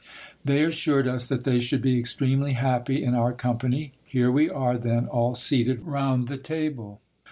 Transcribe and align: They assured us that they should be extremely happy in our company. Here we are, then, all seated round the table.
They 0.43 0.63
assured 0.63 1.07
us 1.07 1.27
that 1.27 1.43
they 1.43 1.59
should 1.59 1.83
be 1.83 1.99
extremely 1.99 2.53
happy 2.53 3.03
in 3.03 3.13
our 3.13 3.33
company. 3.33 3.91
Here 4.03 4.31
we 4.31 4.49
are, 4.49 4.75
then, 4.79 5.05
all 5.05 5.35
seated 5.35 5.83
round 5.83 6.27
the 6.27 6.37
table. 6.37 7.01